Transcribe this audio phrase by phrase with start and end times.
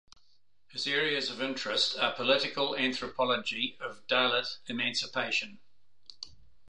[0.69, 5.59] His areas of interest are political anthropology of Dalit emancipation.